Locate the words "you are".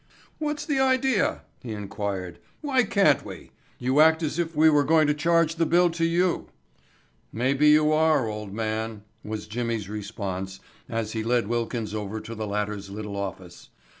7.69-8.27